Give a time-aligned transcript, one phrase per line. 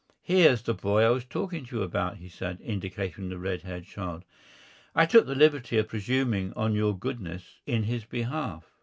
[0.23, 3.85] "Here's the boy I was talking to you about," he said, indicating the red haired
[3.85, 4.25] child.
[4.95, 8.65] "I took the liberty of presuming on your goodness in his behalf."